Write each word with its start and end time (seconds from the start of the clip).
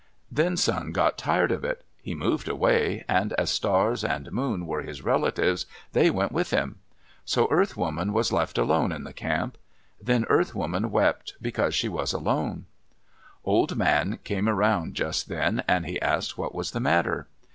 Then 0.31 0.57
Sun 0.57 0.93
got 0.93 1.15
tired 1.15 1.51
of 1.51 1.63
it. 1.63 1.85
He 2.01 2.15
moved 2.15 2.47
away, 2.47 3.05
and 3.07 3.33
as 3.33 3.51
Stars 3.51 4.03
and 4.03 4.31
Moon 4.31 4.65
were 4.65 4.81
his 4.81 5.03
relatives, 5.03 5.67
they 5.91 6.09
went 6.09 6.31
with 6.31 6.49
him. 6.49 6.79
So 7.23 7.47
Earth 7.51 7.77
Woman 7.77 8.11
was 8.11 8.31
left 8.33 8.57
all 8.57 8.65
alone 8.65 8.91
in 8.91 9.03
the 9.03 9.13
camp. 9.13 9.59
Then 10.01 10.25
Earth 10.27 10.55
Woman 10.55 10.89
wept 10.89 11.35
because 11.39 11.75
she 11.75 11.87
was 11.87 12.13
alone. 12.13 12.65
Old 13.45 13.75
Man 13.75 14.17
came 14.23 14.49
around 14.49 14.95
just 14.95 15.27
then, 15.29 15.61
and 15.67 15.85
he 15.85 16.01
asked 16.01 16.35
what 16.35 16.55
was 16.55 16.71
the 16.71 16.79
matter. 16.79 17.27